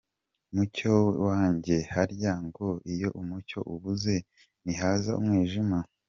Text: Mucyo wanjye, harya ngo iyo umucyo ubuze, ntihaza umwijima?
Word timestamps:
Mucyo 0.53 0.93
wanjye, 1.25 1.75
harya 1.93 2.33
ngo 2.45 2.67
iyo 2.93 3.09
umucyo 3.21 3.59
ubuze, 3.73 4.15
ntihaza 4.63 5.11
umwijima? 5.21 5.77